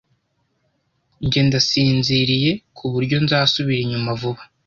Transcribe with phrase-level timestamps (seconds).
[1.25, 4.41] Njye ndasinziriye kuburyo nzasubira inyuma vuba.